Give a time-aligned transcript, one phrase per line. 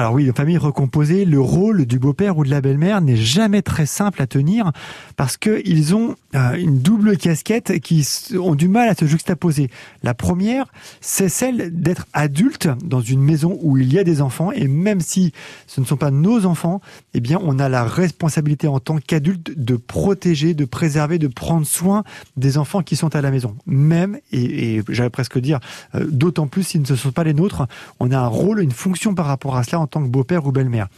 [0.00, 3.60] alors oui, une famille recomposée, le rôle du beau-père ou de la belle-mère n'est jamais
[3.60, 4.72] très simple à tenir
[5.16, 8.08] parce qu'ils ont euh, une double casquette qui
[8.40, 9.68] ont du mal à se juxtaposer.
[10.02, 10.64] La première,
[11.02, 15.02] c'est celle d'être adulte dans une maison où il y a des enfants et même
[15.02, 15.32] si
[15.66, 16.80] ce ne sont pas nos enfants,
[17.12, 21.66] eh bien, on a la responsabilité en tant qu'adulte de protéger, de préserver, de prendre
[21.66, 22.04] soin
[22.38, 23.54] des enfants qui sont à la maison.
[23.66, 25.60] Même, et, j'allais presque dire,
[25.94, 27.66] euh, d'autant plus si ce ne sont pas les nôtres,
[27.98, 30.88] on a un rôle, une fonction par rapport à cela tant que beau-père ou belle-mère.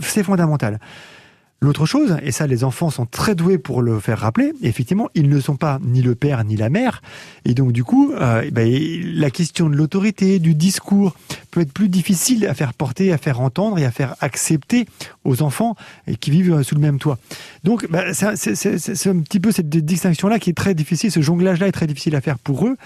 [0.00, 0.78] C'est fondamental.
[1.60, 5.28] L'autre chose, et ça les enfants sont très doués pour le faire rappeler, effectivement, ils
[5.28, 7.02] ne sont pas ni le père ni la mère,
[7.44, 8.72] et donc du coup, euh, eh ben,
[9.16, 11.16] la question de l'autorité, du discours,
[11.50, 14.86] peut être plus difficile à faire porter, à faire entendre et à faire accepter
[15.24, 15.74] aux enfants
[16.20, 17.18] qui vivent sous le même toit.
[17.64, 21.72] Donc, bah, c'est un petit peu cette distinction-là qui est très difficile, ce jonglage-là est
[21.72, 22.76] très difficile à faire pour eux,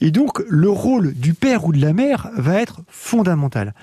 [0.00, 3.74] et donc le rôle du père ou de la mère va être fondamental.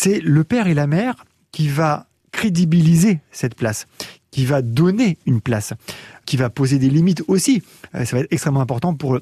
[0.00, 3.88] C'est le père et la mère qui va crédibiliser cette place,
[4.30, 5.72] qui va donner une place,
[6.24, 7.64] qui va poser des limites aussi.
[7.96, 9.18] Euh, ça va être extrêmement important pour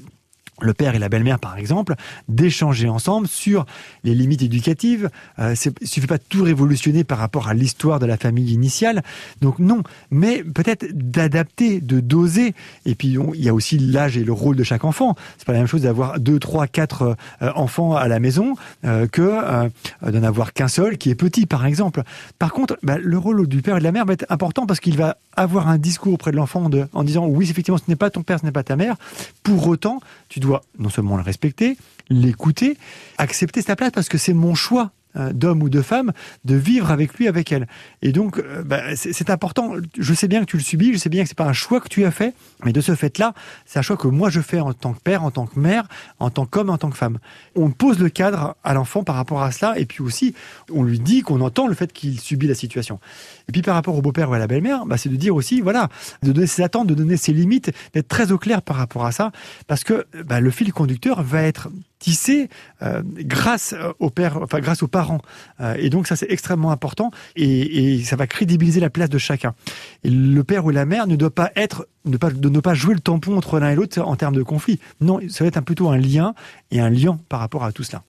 [0.61, 1.95] le père et la belle-mère, par exemple,
[2.29, 3.67] d'échanger ensemble sur
[4.05, 5.11] les limites éducatives.
[5.39, 8.53] Euh, il ne suffit pas de tout révolutionner par rapport à l'histoire de la famille
[8.53, 9.03] initiale.
[9.41, 12.55] Donc non, mais peut-être d'adapter, de doser.
[12.85, 15.15] Et puis il y a aussi l'âge et le rôle de chaque enfant.
[15.39, 18.55] C'est pas la même chose d'avoir deux, trois, quatre euh, enfants à la maison
[18.85, 19.69] euh, que euh,
[20.03, 22.03] d'en avoir qu'un seul qui est petit, par exemple.
[22.39, 24.81] Par contre, bah, le rôle du père et de la mère va être important parce
[24.81, 28.11] qu'il va avoir un discours auprès de l'enfant en disant oui, effectivement, ce n'est pas
[28.11, 28.97] ton père, ce n'est pas ta mère.
[29.43, 30.45] Pour autant, tu dois
[30.78, 31.77] non seulement le respecter,
[32.08, 32.77] l'écouter,
[33.19, 34.92] accepter sa place parce que c'est mon choix
[35.33, 36.12] d'homme ou de femme,
[36.45, 37.67] de vivre avec lui, avec elle.
[38.03, 39.75] Et donc, euh, bah, c'est important.
[39.98, 41.81] Je sais bien que tu le subis, je sais bien que c'est pas un choix
[41.81, 44.61] que tu as fait, mais de ce fait-là, c'est un choix que moi je fais
[44.61, 47.19] en tant que père, en tant que mère, en tant qu'homme, en tant que femme.
[47.55, 50.34] On pose le cadre à l'enfant par rapport à cela, et puis aussi,
[50.73, 53.01] on lui dit qu'on entend le fait qu'il subit la situation.
[53.48, 55.61] Et puis par rapport au beau-père ou à la belle-mère, bah, c'est de dire aussi,
[55.61, 55.89] voilà,
[56.23, 59.12] de donner ses attentes, de donner ses limites, d'être très au clair par rapport à
[59.12, 59.33] ça,
[59.67, 61.68] parce que bah, le fil conducteur va être
[62.06, 62.48] tissé
[62.83, 65.20] euh, grâce au père, enfin grâce aux parents.
[65.61, 69.55] Euh, et donc ça c'est extrêmement important et, ça va crédibiliser la place de chacun.
[70.05, 72.74] Et le père ou la mère ne doit pas être, ne pas, de ne pas
[72.74, 74.78] jouer le tampon entre l'un et l'autre en termes de conflit.
[75.00, 76.34] Non, ça va être plutôt un lien
[76.70, 78.02] et un lien par rapport à tout cela.